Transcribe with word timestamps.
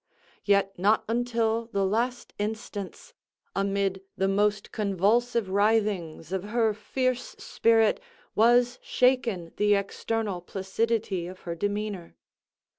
Yet 0.43 0.79
not 0.79 1.03
until 1.07 1.67
the 1.67 1.85
last 1.85 2.33
instance, 2.39 3.13
amid 3.55 4.01
the 4.17 4.27
most 4.27 4.71
convulsive 4.71 5.47
writhings 5.47 6.31
of 6.31 6.45
her 6.45 6.73
fierce 6.73 7.35
spirit, 7.37 7.99
was 8.33 8.79
shaken 8.81 9.53
the 9.57 9.75
external 9.75 10.41
placidity 10.41 11.27
of 11.27 11.41
her 11.41 11.53
demeanor. 11.53 12.15